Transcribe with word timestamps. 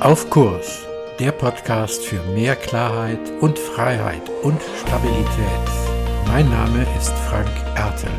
Auf 0.00 0.30
Kurs, 0.30 0.86
der 1.18 1.30
Podcast 1.30 2.02
für 2.02 2.22
mehr 2.32 2.56
Klarheit 2.56 3.20
und 3.42 3.58
Freiheit 3.58 4.30
und 4.42 4.58
Stabilität. 4.80 5.26
Mein 6.26 6.48
Name 6.48 6.86
ist 6.96 7.12
Frank 7.28 7.50
Ertel. 7.76 8.10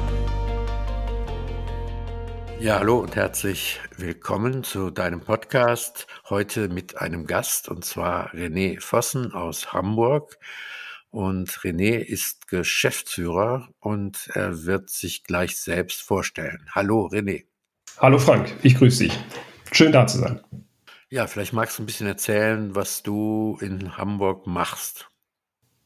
Ja, 2.59 2.77
hallo 2.77 2.99
und 2.99 3.15
herzlich 3.15 3.79
willkommen 3.97 4.63
zu 4.63 4.91
deinem 4.91 5.21
Podcast. 5.21 6.05
Heute 6.29 6.69
mit 6.69 6.99
einem 6.99 7.25
Gast 7.25 7.67
und 7.67 7.83
zwar 7.83 8.31
René 8.35 8.79
Vossen 8.79 9.31
aus 9.31 9.73
Hamburg. 9.73 10.37
Und 11.09 11.49
René 11.49 11.97
ist 11.97 12.47
Geschäftsführer 12.47 13.69
und 13.79 14.29
er 14.35 14.65
wird 14.65 14.91
sich 14.91 15.23
gleich 15.23 15.57
selbst 15.57 16.03
vorstellen. 16.03 16.69
Hallo 16.75 17.07
René. 17.07 17.45
Hallo 17.97 18.19
Frank, 18.19 18.53
ich 18.61 18.75
grüße 18.75 19.05
dich. 19.05 19.19
Schön 19.71 19.91
da 19.91 20.05
zu 20.05 20.19
sein. 20.19 20.41
Ja, 21.11 21.27
vielleicht 21.27 21.51
magst 21.51 21.77
du 21.77 21.83
ein 21.83 21.85
bisschen 21.85 22.07
erzählen, 22.07 22.73
was 22.73 23.03
du 23.03 23.57
in 23.59 23.97
Hamburg 23.97 24.47
machst. 24.47 25.09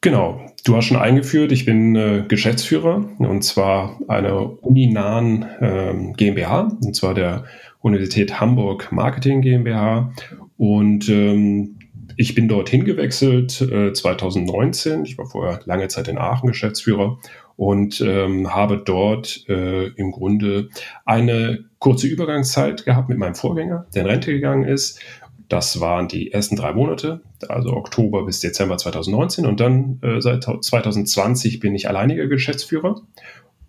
Genau, 0.02 0.40
du 0.64 0.76
hast 0.76 0.86
schon 0.86 0.98
eingeführt, 0.98 1.52
ich 1.52 1.66
bin 1.66 1.96
äh, 1.96 2.26
Geschäftsführer 2.28 3.10
und 3.18 3.42
zwar 3.42 4.00
einer 4.08 4.64
uninahen 4.64 5.42
äh, 5.60 6.14
GmbH, 6.16 6.78
und 6.80 6.96
zwar 6.96 7.16
der 7.16 7.46
Universität 7.82 8.40
Hamburg 8.40 8.92
Marketing 8.92 9.42
GmbH. 9.42 10.14
Und 10.58 11.10
ähm, 11.10 11.80
ich 12.18 12.36
bin 12.36 12.48
dorthin 12.48 12.86
gewechselt 12.86 13.60
äh, 13.62 13.94
2019. 13.94 15.06
Ich 15.06 15.18
war 15.18 15.26
vorher 15.26 15.60
lange 15.66 15.88
Zeit 15.88 16.08
in 16.08 16.20
Aachen 16.20 16.48
Geschäftsführer 16.48 17.18
und 17.58 18.02
ähm, 18.02 18.54
habe 18.54 18.78
dort 18.78 19.48
äh, 19.48 19.88
im 19.88 20.12
Grunde 20.12 20.70
eine 21.06 21.66
kurze 21.80 22.08
Übergangszeit 22.08 22.86
gehabt 22.86 23.10
mit 23.10 23.18
meinem 23.18 23.36
Vorgänger, 23.36 23.86
der 23.94 24.04
in 24.04 24.10
Rente 24.10 24.32
gegangen 24.32 24.64
ist. 24.64 25.00
Das 25.48 25.80
waren 25.80 26.08
die 26.08 26.32
ersten 26.32 26.56
drei 26.56 26.74
Monate, 26.74 27.22
also 27.48 27.74
Oktober 27.74 28.26
bis 28.26 28.40
Dezember 28.40 28.78
2019. 28.78 29.46
Und 29.46 29.60
dann 29.60 30.00
äh, 30.02 30.20
seit 30.20 30.44
2020 30.44 31.60
bin 31.60 31.76
ich 31.76 31.88
alleiniger 31.88 32.28
Geschäftsführer. 32.28 33.02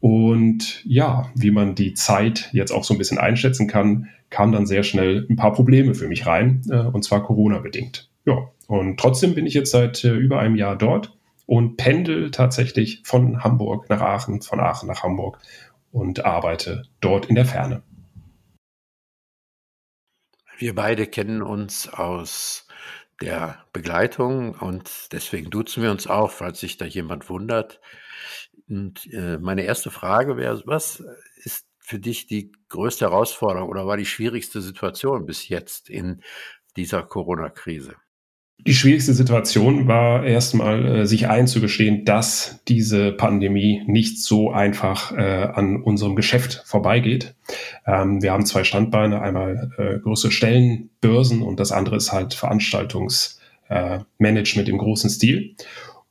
Und 0.01 0.83
ja, 0.85 1.31
wie 1.35 1.51
man 1.51 1.75
die 1.75 1.95
Zeit 1.95 2.49
jetzt 2.53 2.73
auch 2.73 2.85
so 2.85 2.95
ein 2.95 2.99
bisschen 2.99 3.19
einschätzen 3.19 3.67
kann, 3.67 4.09
kamen 4.31 4.53
dann 4.53 4.67
sehr 4.67 4.83
schnell 4.83 5.27
ein 5.29 5.37
paar 5.37 5.53
Probleme 5.53 5.95
für 5.95 6.09
mich 6.09 6.27
rein, 6.27 6.63
äh, 6.71 6.79
und 6.79 7.03
zwar 7.05 7.23
Corona-bedingt. 7.23 8.09
Ja, 8.25 8.49
und 8.67 8.99
trotzdem 8.99 9.35
bin 9.35 9.47
ich 9.47 9.55
jetzt 9.55 9.71
seit 9.71 10.03
äh, 10.05 10.15
über 10.15 10.39
einem 10.39 10.57
Jahr 10.57 10.77
dort 10.77 11.16
und 11.47 11.77
pendel 11.77 12.31
tatsächlich 12.31 13.03
von 13.05 13.43
Hamburg 13.43 13.89
nach 13.89 14.01
Aachen, 14.01 14.43
von 14.43 14.61
Aachen 14.61 14.89
nach 14.89 15.03
Hamburg 15.03 15.39
und 15.93 16.25
arbeite 16.25 16.85
dort 17.01 17.27
in 17.27 17.37
der 17.37 17.47
Ferne. 17.47 17.83
Wir 20.59 20.75
beide 20.75 21.07
kennen 21.07 21.43
uns 21.43 21.89
aus 21.89 22.67
der 23.21 23.65
Begleitung 23.73 24.55
und 24.55 25.13
deswegen 25.13 25.51
duzen 25.51 25.83
wir 25.83 25.91
uns 25.91 26.07
auch, 26.07 26.31
falls 26.31 26.61
sich 26.61 26.77
da 26.77 26.85
jemand 26.85 27.31
wundert. 27.31 27.81
Und 28.69 29.07
äh, 29.13 29.39
meine 29.39 29.63
erste 29.63 29.91
Frage 29.91 30.37
wäre, 30.37 30.63
was 30.67 31.05
ist 31.37 31.67
für 31.79 31.99
dich 31.99 32.27
die 32.27 32.53
größte 32.69 33.05
Herausforderung 33.05 33.69
oder 33.69 33.87
war 33.87 33.97
die 33.97 34.07
schwierigste 34.07 34.61
Situation 34.61 35.25
bis 35.25 35.49
jetzt 35.49 35.89
in 35.89 36.23
dieser 36.77 37.03
Corona-Krise? 37.03 37.95
Die 38.59 38.75
schwierigste 38.75 39.15
Situation 39.15 39.87
war 39.87 40.25
erstmal, 40.25 40.85
äh, 40.87 41.07
sich 41.07 41.29
einzugestehen, 41.29 42.05
dass 42.05 42.59
diese 42.67 43.13
Pandemie 43.13 43.85
nicht 43.87 44.21
so 44.23 44.51
einfach 44.51 45.13
äh, 45.13 45.51
an 45.53 45.81
unserem 45.83 46.17
Geschäft 46.17 46.63
vorbeigeht. 46.65 47.37
Ähm, 47.87 48.23
wir 48.23 48.33
haben 48.33 48.45
zwei 48.45 48.65
Standbeine, 48.65 49.21
einmal 49.21 49.71
äh, 49.79 50.01
größere 50.01 50.33
Stellenbörsen 50.33 51.43
und 51.43 51.61
das 51.61 51.71
andere 51.71 51.95
ist 51.97 52.11
halt 52.13 52.35
Veranstaltungsmanagement 52.35 54.69
äh, 54.69 54.71
im 54.71 54.79
großen 54.79 55.11
Stil. 55.11 55.55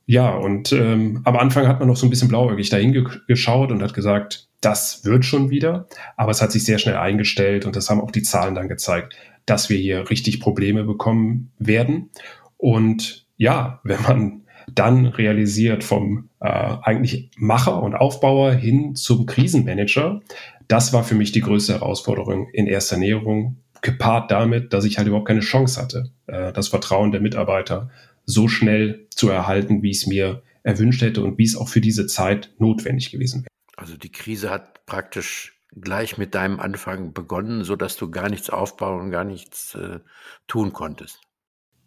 Ja, 0.06 0.30
und 0.30 0.72
ähm, 0.72 1.20
am 1.24 1.36
Anfang 1.36 1.66
hat 1.66 1.80
man 1.80 1.88
noch 1.88 1.96
so 1.96 2.06
ein 2.06 2.10
bisschen 2.10 2.28
blauäugig 2.28 2.70
dahin 2.70 2.92
ge 2.92 3.04
geschaut 3.26 3.72
und 3.72 3.82
hat 3.82 3.92
gesagt, 3.92 4.46
das 4.60 5.04
wird 5.04 5.24
schon 5.24 5.50
wieder. 5.50 5.88
Aber 6.16 6.30
es 6.30 6.40
hat 6.40 6.52
sich 6.52 6.64
sehr 6.64 6.78
schnell 6.78 6.96
eingestellt 6.96 7.66
und 7.66 7.74
das 7.76 7.90
haben 7.90 8.00
auch 8.00 8.12
die 8.12 8.22
Zahlen 8.22 8.54
dann 8.54 8.68
gezeigt 8.68 9.16
dass 9.46 9.70
wir 9.70 9.78
hier 9.78 10.10
richtig 10.10 10.40
Probleme 10.40 10.84
bekommen 10.84 11.52
werden. 11.58 12.10
Und 12.56 13.26
ja, 13.36 13.80
wenn 13.84 14.02
man 14.02 14.42
dann 14.72 15.06
realisiert 15.06 15.84
vom 15.84 16.28
äh, 16.40 16.48
eigentlich 16.48 17.30
Macher 17.36 17.82
und 17.82 17.94
Aufbauer 17.94 18.52
hin 18.52 18.96
zum 18.96 19.26
Krisenmanager, 19.26 20.22
das 20.68 20.92
war 20.92 21.04
für 21.04 21.14
mich 21.14 21.32
die 21.32 21.40
größte 21.40 21.74
Herausforderung 21.74 22.48
in 22.52 22.66
erster 22.66 22.96
Näherung, 22.96 23.58
gepaart 23.82 24.30
damit, 24.30 24.72
dass 24.72 24.84
ich 24.84 24.98
halt 24.98 25.06
überhaupt 25.06 25.28
keine 25.28 25.40
Chance 25.40 25.80
hatte, 25.80 26.10
äh, 26.26 26.52
das 26.52 26.68
Vertrauen 26.68 27.12
der 27.12 27.20
Mitarbeiter 27.20 27.90
so 28.24 28.48
schnell 28.48 29.06
zu 29.10 29.28
erhalten, 29.28 29.82
wie 29.82 29.90
es 29.90 30.06
mir 30.06 30.42
erwünscht 30.64 31.02
hätte 31.02 31.22
und 31.22 31.38
wie 31.38 31.44
es 31.44 31.56
auch 31.56 31.68
für 31.68 31.80
diese 31.80 32.08
Zeit 32.08 32.52
notwendig 32.58 33.12
gewesen 33.12 33.42
wäre. 33.42 33.50
Also 33.76 33.96
die 33.96 34.10
Krise 34.10 34.50
hat 34.50 34.84
praktisch 34.86 35.55
gleich 35.74 36.18
mit 36.18 36.34
deinem 36.34 36.60
Anfang 36.60 37.12
begonnen, 37.12 37.64
so 37.64 37.76
dass 37.76 37.96
du 37.96 38.10
gar 38.10 38.28
nichts 38.28 38.50
aufbauen 38.50 39.10
gar 39.10 39.24
nichts 39.24 39.74
äh, 39.74 40.00
tun 40.46 40.72
konntest. 40.72 41.20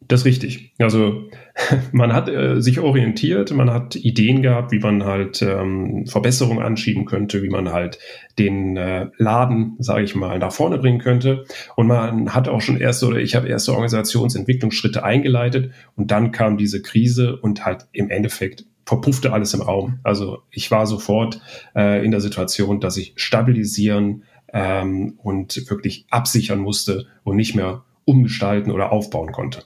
Das 0.07 0.21
ist 0.21 0.25
richtig. 0.25 0.73
Also 0.79 1.29
man 1.91 2.13
hat 2.13 2.29
äh, 2.29 2.61
sich 2.61 2.79
orientiert, 2.79 3.51
man 3.51 3.69
hat 3.69 3.95
Ideen 3.95 4.41
gehabt, 4.41 4.71
wie 4.71 4.79
man 4.79 5.03
halt 5.03 5.41
ähm, 5.41 6.05
Verbesserungen 6.05 6.63
anschieben 6.63 7.05
könnte, 7.05 7.43
wie 7.43 7.49
man 7.49 7.73
halt 7.73 7.99
den 8.37 8.77
äh, 8.77 9.07
Laden, 9.17 9.75
sage 9.79 10.03
ich 10.03 10.15
mal, 10.15 10.39
nach 10.39 10.53
vorne 10.53 10.77
bringen 10.77 10.99
könnte. 10.99 11.43
Und 11.75 11.87
man 11.87 12.33
hat 12.33 12.47
auch 12.47 12.61
schon 12.61 12.79
erste 12.79 13.07
oder 13.07 13.17
ich 13.17 13.35
habe 13.35 13.49
erste 13.49 13.71
Organisationsentwicklungsschritte 13.71 15.03
eingeleitet 15.03 15.73
und 15.95 16.11
dann 16.11 16.31
kam 16.31 16.57
diese 16.57 16.81
Krise 16.81 17.35
und 17.35 17.65
halt 17.65 17.87
im 17.91 18.09
Endeffekt 18.09 18.65
verpuffte 18.89 19.31
alles 19.33 19.53
im 19.53 19.61
Raum. 19.61 19.99
Also 20.03 20.41
ich 20.49 20.71
war 20.71 20.87
sofort 20.87 21.39
äh, 21.75 22.03
in 22.03 22.09
der 22.09 22.21
Situation, 22.21 22.79
dass 22.79 22.97
ich 22.97 23.13
stabilisieren 23.17 24.23
ähm, 24.47 25.19
und 25.21 25.69
wirklich 25.69 26.07
absichern 26.09 26.57
musste 26.57 27.05
und 27.23 27.35
nicht 27.35 27.53
mehr 27.53 27.85
umgestalten 28.05 28.71
oder 28.71 28.91
aufbauen 28.91 29.31
konnte. 29.31 29.65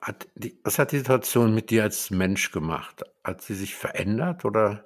Hat 0.00 0.26
die, 0.36 0.58
was 0.64 0.78
hat 0.78 0.92
die 0.92 0.98
Situation 0.98 1.54
mit 1.54 1.68
dir 1.68 1.82
als 1.82 2.10
Mensch 2.10 2.50
gemacht? 2.50 3.02
Hat 3.22 3.42
sie 3.42 3.54
sich 3.54 3.74
verändert 3.74 4.46
oder 4.46 4.82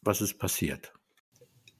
was 0.00 0.20
ist 0.20 0.38
passiert? 0.38 0.92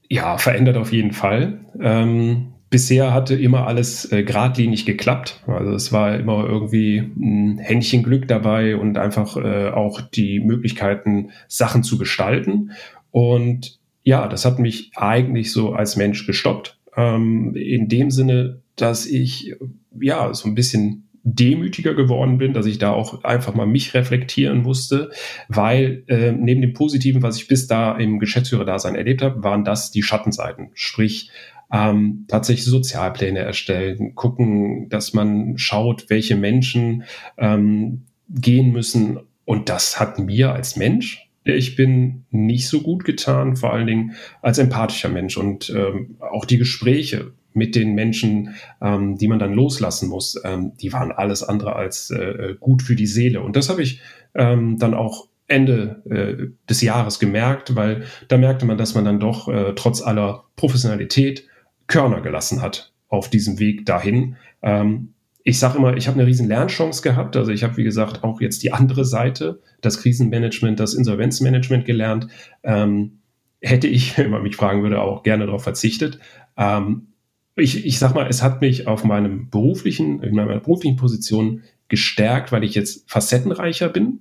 Ja, 0.09 0.37
verändert 0.37 0.79
auf 0.79 0.93
jeden 0.93 1.13
Fall. 1.13 1.65
Ähm, 1.81 2.55
bisher 2.71 3.13
hatte 3.13 3.35
immer 3.35 3.67
alles 3.67 4.11
äh, 4.13 4.23
geradlinig 4.23 4.87
geklappt. 4.87 5.43
Also 5.47 5.73
es 5.73 5.93
war 5.93 6.19
immer 6.19 6.45
irgendwie 6.47 6.99
ein 6.99 7.59
Händchen 7.59 8.03
Glück 8.03 8.29
dabei 8.29 8.77
und 8.77 8.99
einfach 8.99 9.37
äh, 9.37 9.71
auch 9.71 10.01
die 10.01 10.41
Möglichkeiten, 10.41 11.31
Sachen 11.47 11.83
zu 11.83 11.99
gestalten. 11.99 12.73
Und 13.11 13.79
ja, 14.03 14.29
das 14.29 14.45
hat 14.45 14.59
mich 14.59 14.93
eigentlich 14.97 15.53
so 15.53 15.73
als 15.73 15.97
Mensch 15.97 16.27
gestoppt. 16.27 16.79
Ähm, 16.97 17.55
in 17.55 17.89
dem 17.89 18.11
Sinne, 18.11 18.63
dass 18.77 19.07
ich 19.07 19.55
ja 20.01 20.33
so 20.35 20.49
ein 20.49 20.55
bisschen 20.55 21.09
demütiger 21.25 21.95
geworden 21.95 22.39
bin, 22.39 22.53
dass 22.53 22.67
ich 22.67 22.79
da 22.79 22.91
auch 22.91 23.25
einfach 23.25 23.55
mal 23.55 23.67
mich 23.67 23.93
reflektieren 23.95 24.63
musste, 24.63 25.11
weil 25.49 26.05
äh, 26.07 26.33
neben 26.33 26.63
dem 26.63 26.73
Positiven, 26.73 27.23
was 27.23 27.37
ich 27.37 27.49
bis 27.49 27.67
da 27.67 27.97
im 27.97 28.19
Geschäftsführerdasein 28.19 28.95
erlebt 28.95 29.23
habe, 29.23 29.43
waren 29.43 29.65
das 29.65 29.91
die 29.91 30.03
Schattenseiten. 30.03 30.71
Sprich, 30.75 31.31
ähm, 31.73 32.25
tatsächlich 32.29 32.67
Sozialpläne 32.67 33.41
erstellen, 33.41 34.15
gucken, 34.15 34.89
dass 34.89 35.13
man 35.13 35.59
schaut, 35.59 36.09
welche 36.09 36.37
Menschen 36.37 37.05
ähm, 37.37 38.05
gehen 38.29 38.73
müssen. 38.73 39.21
Und 39.45 39.69
das 39.69 39.99
hat 40.01 40.19
mir 40.19 40.53
als 40.53 40.77
Mensch, 40.77 41.29
ich 41.45 41.77
bin, 41.77 42.25
nicht 42.31 42.69
so 42.69 42.83
gut 42.83 43.05
getan, 43.05 43.57
vor 43.57 43.73
allen 43.73 43.87
Dingen 43.87 44.13
als 44.43 44.59
empathischer 44.59 45.09
Mensch. 45.09 45.37
Und 45.37 45.71
ähm, 45.71 46.17
auch 46.21 46.45
die 46.45 46.59
Gespräche 46.59 47.33
mit 47.55 47.75
den 47.75 47.95
Menschen, 47.95 48.55
ähm, 48.81 49.17
die 49.17 49.29
man 49.29 49.39
dann 49.39 49.55
loslassen 49.55 50.09
muss, 50.09 50.41
ähm, 50.45 50.73
die 50.81 50.93
waren 50.93 51.13
alles 51.13 51.43
andere 51.43 51.75
als 51.77 52.11
äh, 52.11 52.55
gut 52.61 52.83
für 52.83 52.97
die 52.97 53.07
Seele. 53.07 53.41
Und 53.41 53.57
das 53.57 53.69
habe 53.71 53.83
ich 53.83 54.01
ähm, 54.35 54.79
dann 54.79 54.95
auch 54.95 55.29
Ende 55.49 56.03
äh, 56.11 56.69
des 56.69 56.83
Jahres 56.83 57.19
gemerkt, 57.19 57.75
weil 57.75 58.05
da 58.29 58.37
merkte 58.37 58.67
man, 58.67 58.77
dass 58.77 58.95
man 58.95 59.07
dann 59.07 59.19
doch 59.19 59.49
äh, 59.49 59.73
trotz 59.75 60.03
aller 60.03 60.45
Professionalität 60.57 61.48
Körner 61.89 62.21
gelassen 62.21 62.63
hat 62.63 62.93
auf 63.09 63.29
diesem 63.29 63.59
Weg 63.59 63.85
dahin. 63.85 64.37
Ähm, 64.63 65.15
ich 65.43 65.59
sage 65.59 65.79
immer, 65.79 65.97
ich 65.97 66.07
habe 66.07 66.19
eine 66.19 66.29
riesen 66.29 66.47
Lernchance 66.47 67.03
gehabt. 67.03 67.37
Also 67.37 67.51
ich 67.51 67.65
habe, 67.65 67.77
wie 67.79 67.85
gesagt, 67.85 68.23
auch 68.23 68.41
jetzt 68.41 68.63
die 68.63 68.73
andere 68.73 69.05
Seite, 69.05 69.61
das 69.81 70.01
Krisenmanagement, 70.01 70.79
das 70.79 70.95
Insolvenzmanagement 70.95 71.87
gelernt. 71.87 72.29
Ähm, 72.63 73.21
hätte 73.61 73.89
ich, 73.89 74.17
wenn 74.19 74.31
man 74.31 74.43
mich 74.43 74.57
fragen 74.57 74.83
würde, 74.83 75.01
auch 75.01 75.23
gerne 75.23 75.47
darauf 75.47 75.65
verzichtet. 75.65 76.19
Ähm, 76.57 77.09
ich, 77.57 77.85
ich 77.85 77.99
sag 77.99 78.15
mal, 78.15 78.29
es 78.29 78.43
hat 78.43 78.61
mich 78.61 78.87
auf 78.87 79.05
meinem 79.05 79.51
beruflichen, 79.51 80.23
in 80.23 80.35
meiner 80.35 80.61
beruflichen 80.61 80.97
Position 80.97 81.63
gestärkt, 81.89 82.53
weil 82.53 82.63
ich 82.63 82.75
jetzt 82.75 83.11
facettenreicher 83.11 83.89
bin, 83.89 84.21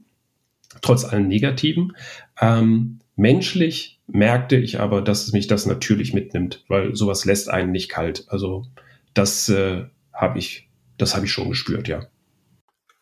trotz 0.81 1.04
allem 1.04 1.28
Negativen. 1.28 1.96
Ähm, 2.40 3.00
menschlich 3.16 3.97
merkte 4.07 4.56
ich 4.56 4.80
aber, 4.80 5.01
dass 5.01 5.31
mich 5.33 5.48
das 5.48 5.65
natürlich 5.65 6.13
mitnimmt, 6.13 6.63
weil 6.68 6.95
sowas 6.95 7.25
lässt 7.25 7.50
einen 7.50 7.71
nicht 7.71 7.89
kalt. 7.89 8.25
Also 8.30 8.65
das 9.13 9.50
äh, 9.50 9.86
habe 10.13 10.39
ich 10.39 10.68
das 10.98 11.15
habe 11.15 11.25
ich 11.25 11.31
schon 11.31 11.50
gespürt, 11.50 11.88
ja. 11.88 12.07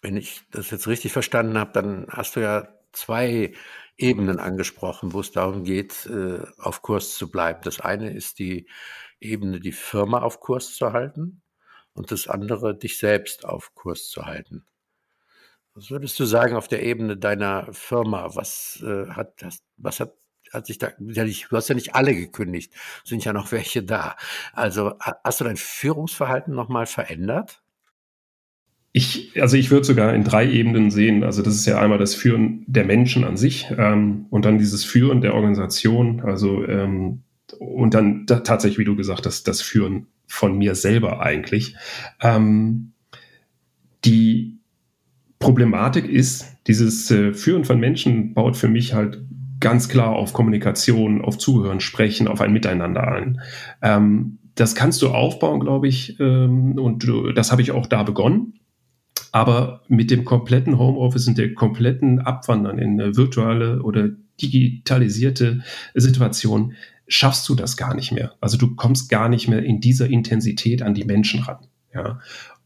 Wenn 0.01 0.17
ich 0.17 0.41
das 0.51 0.69
jetzt 0.69 0.87
richtig 0.87 1.13
verstanden 1.13 1.57
habe, 1.57 1.71
dann 1.73 2.07
hast 2.09 2.35
du 2.35 2.41
ja 2.41 2.67
zwei 2.91 3.53
Ebenen 3.97 4.39
angesprochen, 4.39 5.13
wo 5.13 5.21
es 5.21 5.31
darum 5.31 5.63
geht, 5.63 6.05
äh, 6.07 6.39
auf 6.57 6.81
Kurs 6.81 7.15
zu 7.15 7.31
bleiben. 7.31 7.61
Das 7.63 7.79
eine 7.79 8.11
ist 8.11 8.39
die 8.39 8.67
Ebene, 9.19 9.59
die 9.59 9.71
Firma 9.71 10.21
auf 10.21 10.41
Kurs 10.41 10.75
zu 10.75 10.91
halten 10.91 11.41
und 11.93 12.11
das 12.11 12.27
andere, 12.27 12.77
dich 12.77 12.97
selbst 12.97 13.45
auf 13.45 13.73
Kurs 13.73 14.09
zu 14.09 14.25
halten. 14.25 14.65
Was 15.73 15.89
würdest 15.89 16.19
du 16.19 16.25
sagen 16.25 16.55
auf 16.55 16.67
der 16.67 16.83
Ebene 16.83 17.17
deiner 17.17 17.71
Firma? 17.73 18.35
Was 18.35 18.83
äh, 18.85 19.07
hat 19.07 19.41
das, 19.41 19.63
was 19.77 19.99
hat, 20.01 20.13
hat 20.55 20.65
sich 20.65 20.77
da, 20.77 20.89
du 20.97 21.55
hast 21.55 21.69
ja 21.69 21.75
nicht 21.75 21.95
alle 21.95 22.15
gekündigt, 22.15 22.73
sind 23.03 23.23
ja 23.23 23.33
noch 23.33 23.51
welche 23.51 23.83
da. 23.83 24.15
Also 24.53 24.93
hast 24.99 25.39
du 25.39 25.43
dein 25.43 25.57
Führungsverhalten 25.57 26.53
nochmal 26.53 26.85
verändert? 26.85 27.61
Ich, 28.91 29.41
also 29.41 29.57
ich 29.57 29.71
würde 29.71 29.85
sogar 29.85 30.13
in 30.13 30.23
drei 30.23 30.49
Ebenen 30.49 30.89
sehen. 30.89 31.25
Also 31.25 31.41
das 31.41 31.55
ist 31.55 31.65
ja 31.65 31.81
einmal 31.81 31.97
das 31.97 32.15
Führen 32.15 32.63
der 32.65 32.85
Menschen 32.85 33.25
an 33.25 33.35
sich 33.35 33.67
ähm, 33.77 34.25
und 34.29 34.45
dann 34.45 34.57
dieses 34.57 34.85
Führen 34.85 35.19
der 35.19 35.33
Organisation. 35.33 36.21
Also 36.21 36.65
ähm, 36.65 37.23
und 37.59 37.93
dann 37.93 38.25
da, 38.25 38.39
tatsächlich, 38.39 38.79
wie 38.79 38.85
du 38.85 38.95
gesagt 38.95 39.25
hast, 39.25 39.47
das 39.47 39.61
Führen 39.61 40.07
von 40.27 40.57
mir 40.57 40.75
selber 40.75 41.21
eigentlich. 41.21 41.75
Ähm, 42.21 42.93
die 44.05 44.59
Problematik 45.39 46.07
ist, 46.07 46.45
dieses 46.67 47.11
äh, 47.11 47.33
Führen 47.33 47.65
von 47.65 47.79
Menschen 47.79 48.33
baut 48.33 48.57
für 48.57 48.67
mich 48.67 48.93
halt 48.93 49.21
ganz 49.65 49.89
klar 49.89 50.11
auf 50.11 50.31
Kommunikation, 50.31 51.23
auf 51.23 51.39
Zuhören, 51.39 51.79
Sprechen, 51.79 52.27
auf 52.27 52.39
ein 52.39 52.53
Miteinander 52.53 53.07
ein. 53.07 53.41
Ähm, 53.81 54.37
das 54.53 54.75
kannst 54.75 55.01
du 55.01 55.09
aufbauen, 55.09 55.59
glaube 55.59 55.87
ich, 55.87 56.19
ähm, 56.19 56.77
und 56.77 57.03
du, 57.03 57.31
das 57.31 57.51
habe 57.51 57.63
ich 57.63 57.71
auch 57.71 57.87
da 57.87 58.03
begonnen. 58.03 58.59
Aber 59.31 59.81
mit 59.87 60.11
dem 60.11 60.23
kompletten 60.23 60.77
Homeoffice 60.77 61.27
und 61.27 61.39
der 61.39 61.55
kompletten 61.55 62.19
Abwandern 62.19 62.77
in 62.77 63.01
eine 63.01 63.17
virtuelle 63.17 63.81
oder 63.81 64.09
digitalisierte 64.39 65.63
Situation 65.95 66.73
schaffst 67.07 67.49
du 67.49 67.55
das 67.55 67.75
gar 67.75 67.95
nicht 67.95 68.11
mehr. 68.11 68.35
Also 68.41 68.57
du 68.57 68.75
kommst 68.75 69.09
gar 69.09 69.29
nicht 69.29 69.47
mehr 69.47 69.63
in 69.63 69.81
dieser 69.81 70.07
Intensität 70.07 70.83
an 70.83 70.93
die 70.93 71.05
Menschen 71.05 71.39
ran. 71.41 71.65
Ja. 71.91 72.19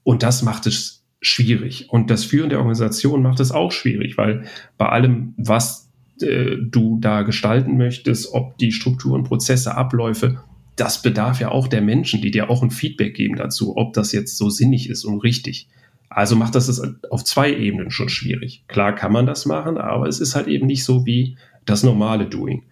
Und 0.03 0.21
das 0.21 0.43
macht 0.43 0.67
es 0.67 1.05
schwierig. 1.21 1.89
Und 1.89 2.09
das 2.09 2.25
Führen 2.25 2.49
der 2.49 2.59
Organisation 2.59 3.21
macht 3.21 3.39
es 3.39 3.53
auch 3.53 3.71
schwierig, 3.71 4.17
weil 4.17 4.43
bei 4.77 4.89
allem, 4.89 5.33
was 5.37 5.88
äh, 6.23 6.57
du 6.59 6.97
da 6.99 7.23
gestalten 7.23 7.77
möchtest, 7.77 8.33
ob 8.33 8.57
die 8.57 8.71
Strukturen, 8.71 9.23
Prozesse, 9.23 9.75
Abläufe, 9.75 10.41
das 10.75 11.01
bedarf 11.01 11.39
ja 11.39 11.49
auch 11.51 11.67
der 11.67 11.81
Menschen, 11.81 12.21
die 12.21 12.31
dir 12.31 12.49
auch 12.49 12.63
ein 12.63 12.71
Feedback 12.71 13.13
geben 13.13 13.35
dazu, 13.35 13.75
ob 13.75 13.93
das 13.93 14.11
jetzt 14.11 14.37
so 14.37 14.49
sinnig 14.49 14.89
ist 14.89 15.03
und 15.03 15.19
richtig. 15.19 15.67
Also 16.09 16.35
macht 16.35 16.55
das 16.55 16.67
es 16.67 16.81
auf 17.11 17.23
zwei 17.23 17.53
Ebenen 17.53 17.91
schon 17.91 18.09
schwierig. 18.09 18.63
Klar 18.67 18.95
kann 18.95 19.11
man 19.11 19.25
das 19.25 19.45
machen, 19.45 19.77
aber 19.77 20.07
es 20.07 20.19
ist 20.19 20.35
halt 20.35 20.47
eben 20.47 20.65
nicht 20.65 20.83
so 20.83 21.05
wie 21.05 21.37
das 21.65 21.83
normale 21.83 22.25
Doing. 22.25 22.63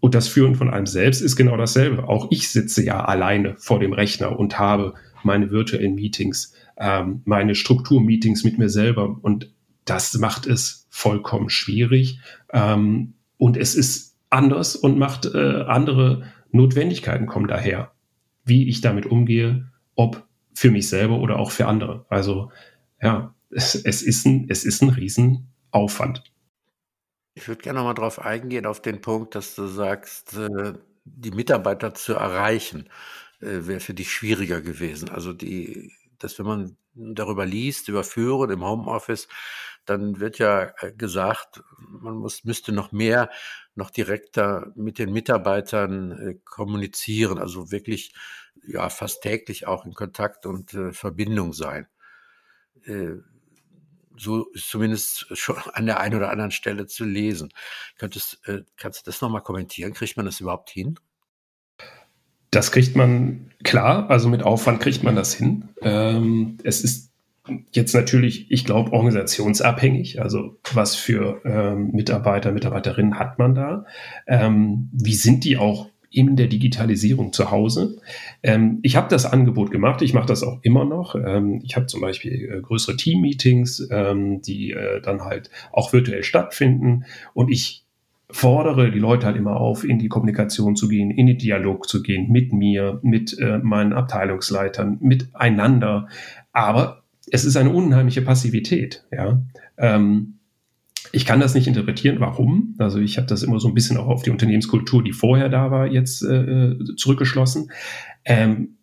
Und 0.00 0.14
das 0.14 0.28
Führen 0.28 0.54
von 0.54 0.70
einem 0.70 0.86
selbst 0.86 1.20
ist 1.20 1.36
genau 1.36 1.56
dasselbe. 1.56 2.08
Auch 2.08 2.28
ich 2.30 2.48
sitze 2.48 2.84
ja 2.84 3.04
alleine 3.04 3.56
vor 3.58 3.80
dem 3.80 3.92
Rechner 3.92 4.38
und 4.38 4.58
habe 4.58 4.94
meine 5.24 5.50
virtuellen 5.50 5.96
Meetings, 5.96 6.54
ähm, 6.78 7.22
meine 7.24 7.54
Strukturmeetings 7.54 8.44
mit 8.44 8.58
mir 8.58 8.68
selber. 8.68 9.18
Und 9.20 9.50
das 9.84 10.16
macht 10.18 10.46
es 10.46 10.77
vollkommen 10.90 11.50
schwierig. 11.50 12.20
Ähm, 12.52 13.14
und 13.36 13.56
es 13.56 13.74
ist 13.74 14.16
anders 14.30 14.76
und 14.76 14.98
macht 14.98 15.26
äh, 15.26 15.62
andere 15.62 16.32
Notwendigkeiten 16.50 17.26
kommen 17.26 17.48
daher, 17.48 17.92
wie 18.44 18.68
ich 18.68 18.80
damit 18.80 19.06
umgehe, 19.06 19.70
ob 19.94 20.26
für 20.54 20.70
mich 20.70 20.88
selber 20.88 21.18
oder 21.20 21.38
auch 21.38 21.50
für 21.50 21.66
andere. 21.66 22.06
Also 22.08 22.50
ja, 23.00 23.34
es, 23.50 23.74
es, 23.74 24.02
ist 24.02 24.26
ein, 24.26 24.46
es 24.48 24.64
ist 24.64 24.82
ein 24.82 24.90
Riesenaufwand. 24.90 26.24
Ich 27.34 27.46
würde 27.46 27.62
gerne 27.62 27.78
nochmal 27.78 27.94
darauf 27.94 28.20
eingehen, 28.20 28.66
auf 28.66 28.82
den 28.82 29.00
Punkt, 29.00 29.34
dass 29.34 29.54
du 29.54 29.66
sagst, 29.66 30.36
äh, 30.36 30.72
die 31.04 31.30
Mitarbeiter 31.30 31.94
zu 31.94 32.14
erreichen, 32.14 32.88
äh, 33.40 33.66
wäre 33.66 33.80
für 33.80 33.94
dich 33.94 34.10
schwieriger 34.10 34.60
gewesen. 34.60 35.08
Also 35.08 35.32
die, 35.32 35.92
dass 36.18 36.38
wenn 36.38 36.46
man 36.46 36.76
darüber 36.94 37.46
liest, 37.46 37.88
über 37.88 38.02
Führen 38.02 38.50
im 38.50 38.64
Homeoffice, 38.64 39.28
dann 39.88 40.20
wird 40.20 40.38
ja 40.38 40.72
äh, 40.80 40.92
gesagt, 40.92 41.62
man 41.78 42.14
muss, 42.16 42.44
müsste 42.44 42.72
noch 42.72 42.92
mehr, 42.92 43.30
noch 43.74 43.90
direkter 43.90 44.72
mit 44.74 44.98
den 44.98 45.12
Mitarbeitern 45.12 46.40
kommunizieren, 46.44 47.38
also 47.38 47.70
wirklich 47.70 48.12
ja 48.66 48.88
fast 48.88 49.22
täglich 49.22 49.66
auch 49.66 49.86
in 49.86 49.94
Kontakt 49.94 50.46
und 50.46 50.76
Verbindung 50.92 51.52
sein. 51.52 51.86
Äh, 52.84 53.18
so 54.16 54.46
ist 54.52 54.68
zumindest 54.68 55.26
schon 55.36 55.56
an 55.72 55.86
der 55.86 56.00
einen 56.00 56.16
oder 56.16 56.30
anderen 56.30 56.50
Stelle 56.50 56.86
zu 56.86 57.04
lesen. 57.04 57.50
Könntest, 57.98 58.40
äh, 58.46 58.62
kannst 58.76 59.00
du 59.00 59.10
das 59.10 59.20
nochmal 59.20 59.42
kommentieren? 59.42 59.92
Kriegt 59.92 60.16
man 60.16 60.26
das 60.26 60.40
überhaupt 60.40 60.70
hin? 60.70 60.98
Das 62.50 62.72
kriegt 62.72 62.96
man 62.96 63.52
klar, 63.62 64.08
also 64.10 64.28
mit 64.28 64.42
Aufwand 64.42 64.80
kriegt 64.80 65.02
man 65.02 65.14
das 65.14 65.34
hin. 65.34 65.68
Ähm, 65.82 66.58
es 66.64 66.82
ist 66.82 67.07
jetzt 67.72 67.94
natürlich, 67.94 68.50
ich 68.50 68.64
glaube, 68.64 68.92
organisationsabhängig. 68.92 70.20
Also 70.20 70.58
was 70.72 70.94
für 70.94 71.40
ähm, 71.44 71.90
Mitarbeiter, 71.92 72.52
Mitarbeiterinnen 72.52 73.18
hat 73.18 73.38
man 73.38 73.54
da? 73.54 73.84
Ähm, 74.26 74.90
wie 74.92 75.14
sind 75.14 75.44
die 75.44 75.56
auch 75.56 75.88
in 76.10 76.36
der 76.36 76.46
Digitalisierung 76.46 77.32
zu 77.32 77.50
Hause. 77.50 78.00
Ähm, 78.42 78.78
ich 78.82 78.96
habe 78.96 79.08
das 79.08 79.26
Angebot 79.26 79.70
gemacht, 79.70 80.00
ich 80.00 80.14
mache 80.14 80.26
das 80.26 80.42
auch 80.42 80.58
immer 80.62 80.84
noch. 80.84 81.14
Ähm, 81.14 81.60
ich 81.62 81.76
habe 81.76 81.86
zum 81.86 82.00
Beispiel 82.00 82.50
äh, 82.50 82.60
größere 82.62 82.96
Team-Meetings, 82.96 83.88
ähm, 83.90 84.40
die 84.40 84.72
äh, 84.72 85.02
dann 85.02 85.22
halt 85.22 85.50
auch 85.72 85.92
virtuell 85.92 86.22
stattfinden 86.22 87.04
und 87.34 87.50
ich 87.50 87.84
fordere 88.30 88.90
die 88.90 88.98
Leute 88.98 89.26
halt 89.26 89.36
immer 89.36 89.56
auf, 89.56 89.84
in 89.84 89.98
die 89.98 90.08
Kommunikation 90.08 90.76
zu 90.76 90.88
gehen, 90.88 91.10
in 91.10 91.26
den 91.26 91.38
Dialog 91.38 91.88
zu 91.88 92.02
gehen, 92.02 92.30
mit 92.30 92.52
mir, 92.52 93.00
mit 93.02 93.38
äh, 93.38 93.58
meinen 93.58 93.94
Abteilungsleitern, 93.94 94.98
miteinander. 95.00 96.08
Aber 96.52 97.04
es 97.30 97.44
ist 97.44 97.56
eine 97.56 97.70
unheimliche 97.70 98.22
Passivität, 98.22 99.04
ja. 99.10 99.42
Ähm, 99.76 100.38
ich 101.12 101.24
kann 101.24 101.40
das 101.40 101.54
nicht 101.54 101.66
interpretieren, 101.66 102.20
warum. 102.20 102.74
Also 102.78 102.98
ich 102.98 103.16
habe 103.16 103.26
das 103.26 103.42
immer 103.42 103.60
so 103.60 103.68
ein 103.68 103.74
bisschen 103.74 103.96
auch 103.96 104.08
auf 104.08 104.22
die 104.22 104.30
Unternehmenskultur, 104.30 105.02
die 105.02 105.12
vorher 105.12 105.48
da 105.48 105.70
war, 105.70 105.86
jetzt 105.86 106.22
äh, 106.22 106.74
zurückgeschlossen. 106.96 107.70
Ähm, 108.24 108.76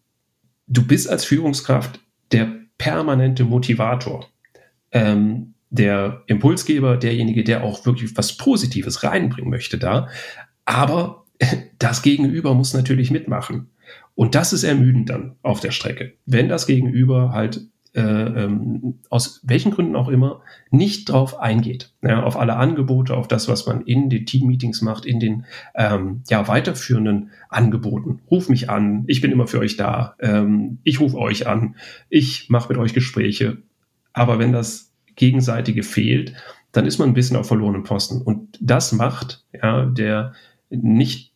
du 0.68 0.86
bist 0.86 1.10
als 1.10 1.26
Führungskraft 1.26 2.00
der 2.32 2.52
permanente 2.78 3.44
Motivator, 3.44 4.28
ähm, 4.92 5.54
der 5.70 6.24
Impulsgeber, 6.28 6.98
derjenige, 6.98 7.44
der 7.44 7.64
auch 7.64 7.86
wirklich 7.86 8.16
was 8.18 8.38
Positives 8.38 9.04
reinbringen 9.04 9.50
möchte 9.50 9.78
da. 9.78 10.08
Aber 10.64 11.26
das 11.80 12.02
Gegenüber 12.02 12.54
muss 12.54 12.74
natürlich 12.74 13.12
mitmachen. 13.12 13.70
Und 14.16 14.34
das 14.34 14.54
ist 14.54 14.64
ermüdend 14.64 15.10
dann 15.10 15.36
auf 15.42 15.60
der 15.60 15.72
Strecke. 15.72 16.14
Wenn 16.26 16.50
das 16.50 16.66
Gegenüber 16.66 17.32
halt 17.34 17.62
ähm, 17.96 19.00
aus 19.10 19.42
welchen 19.44 19.72
Gründen 19.72 19.96
auch 19.96 20.10
immer 20.10 20.42
nicht 20.70 21.10
drauf 21.10 21.40
eingeht, 21.40 21.94
ja, 22.02 22.24
auf 22.24 22.38
alle 22.38 22.58
Angebote, 22.58 23.16
auf 23.16 23.28
das, 23.28 23.48
was 23.48 23.66
man 23.66 23.82
in 23.82 24.10
den 24.10 24.26
Team-Meetings 24.26 24.82
macht, 24.82 25.06
in 25.06 25.20
den 25.20 25.46
ähm, 25.76 26.22
ja, 26.30 26.48
weiterführenden 26.48 27.32
Angeboten. 27.50 28.22
Ruf 28.30 28.50
mich 28.50 28.70
an, 28.70 29.06
ich 29.08 29.22
bin 29.22 29.32
immer 29.32 29.48
für 29.48 29.60
euch 29.60 29.78
da, 29.78 30.16
ähm, 30.20 30.80
ich 30.84 31.00
rufe 31.00 31.18
euch 31.18 31.48
an, 31.48 31.76
ich 32.10 32.50
mache 32.50 32.70
mit 32.70 32.78
euch 32.78 32.94
Gespräche. 32.94 33.58
Aber 34.12 34.40
wenn 34.40 34.52
das 34.52 34.92
Gegenseitige 35.16 35.84
fehlt, 35.84 36.34
dann 36.72 36.86
ist 36.86 36.98
man 36.98 37.10
ein 37.10 37.14
bisschen 37.14 37.38
auf 37.38 37.48
verlorenem 37.48 37.84
Posten. 37.84 38.22
Und 38.22 38.58
das 38.62 38.92
macht 38.92 39.46
ja, 39.54 39.86
der 39.86 40.34
nicht 40.70 41.32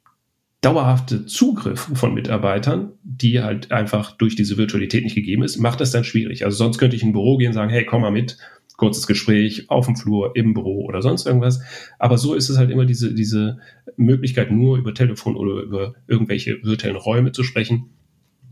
dauerhafte 0.62 1.26
Zugriff 1.26 1.90
von 1.94 2.14
Mitarbeitern, 2.14 2.92
die 3.04 3.42
halt 3.42 3.72
einfach 3.72 4.18
durch 4.18 4.36
diese 4.36 4.58
Virtualität 4.58 5.04
nicht 5.04 5.16
gegeben 5.16 5.44
ist, 5.44 5.58
macht 5.58 5.80
das 5.80 5.92
dann 5.92 6.04
schwierig. 6.04 6.44
Also 6.44 6.58
sonst 6.58 6.78
könnte 6.78 6.96
ich 6.96 7.04
in 7.04 7.10
ein 7.10 7.14
Büro 7.14 7.38
gehen 7.38 7.50
und 7.50 7.54
sagen, 7.54 7.70
hey, 7.70 7.86
komm 7.86 8.02
mal 8.02 8.12
mit, 8.12 8.38
kurzes 8.80 9.06
Gespräch 9.06 9.70
auf 9.70 9.86
dem 9.86 9.96
Flur, 9.96 10.36
im 10.36 10.56
Büro 10.56 10.86
oder 10.86 11.04
sonst 11.04 11.28
irgendwas. 11.28 11.62
Aber 12.00 12.18
so 12.18 12.34
ist 12.34 12.50
es 12.50 12.58
halt 12.58 12.72
immer 12.72 12.86
diese, 12.86 13.14
diese 13.14 13.60
Möglichkeit, 13.98 14.50
nur 14.52 14.78
über 14.78 14.94
Telefon 14.94 15.36
oder 15.36 15.62
über 15.62 15.94
irgendwelche 16.08 16.64
virtuellen 16.64 16.96
Räume 16.96 17.32
zu 17.32 17.44
sprechen. 17.44 17.92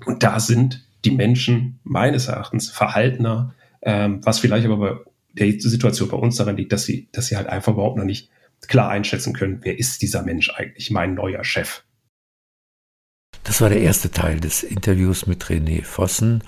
Und 0.05 0.21
da 0.21 0.39
sind 0.39 0.85
die 1.05 1.11
Menschen 1.11 1.79
meines 1.83 2.27
Erachtens 2.27 2.69
verhaltener, 2.69 3.55
ähm, 3.81 4.19
was 4.23 4.39
vielleicht 4.39 4.65
aber 4.65 4.77
bei 4.77 5.01
der 5.33 5.59
Situation 5.59 6.09
bei 6.09 6.17
uns 6.17 6.35
daran 6.35 6.57
liegt, 6.57 6.73
dass 6.73 6.83
sie, 6.83 7.07
dass 7.11 7.27
sie 7.27 7.37
halt 7.37 7.47
einfach 7.47 7.73
überhaupt 7.73 7.97
noch 7.97 8.03
nicht 8.03 8.29
klar 8.67 8.89
einschätzen 8.89 9.33
können, 9.33 9.59
wer 9.61 9.79
ist 9.79 10.01
dieser 10.01 10.23
Mensch 10.23 10.51
eigentlich, 10.53 10.91
mein 10.91 11.13
neuer 11.13 11.43
Chef. 11.43 11.83
Das 13.47 13.61
war 13.61 13.69
der 13.69 13.79
erste 13.79 14.11
Teil 14.11 14.41
des 14.41 14.61
Interviews 14.61 15.25
mit 15.25 15.45
René 15.45 15.81
Vossen 15.83 16.43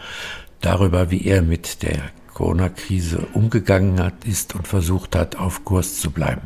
darüber, 0.60 1.10
wie 1.12 1.25
er 1.25 1.41
mit 1.41 1.82
der 1.82 2.12
Corona-Krise 2.34 3.25
umgegangen 3.34 4.03
hat, 4.03 4.25
ist 4.25 4.53
und 4.53 4.68
versucht 4.68 5.15
hat, 5.15 5.38
auf 5.38 5.63
Kurs 5.63 6.01
zu 6.01 6.12
bleiben. 6.12 6.41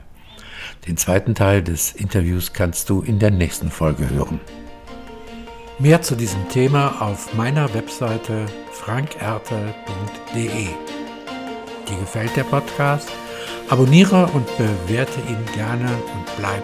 Den 0.87 0.95
zweiten 0.95 1.33
Teil 1.33 1.63
des 1.63 1.91
Interviews 1.91 2.53
kannst 2.53 2.91
du 2.91 3.01
in 3.01 3.17
der 3.17 3.31
nächsten 3.31 3.71
Folge 3.71 4.07
hören. 4.11 4.39
Mehr 5.79 6.03
zu 6.03 6.15
diesem 6.15 6.47
Thema 6.49 7.01
auf 7.01 7.33
meiner 7.33 7.73
Webseite 7.73 8.45
frankerte.de. 8.73 10.67
Dir 11.89 11.99
gefällt 11.99 12.35
der 12.35 12.43
Podcast? 12.43 13.09
Abonniere 13.69 14.27
und 14.27 14.45
bewerte 14.57 15.19
ihn 15.27 15.43
gerne 15.55 15.89
und 15.89 16.37
bleib 16.37 16.63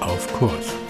auf 0.00 0.32
Kurs. 0.34 0.83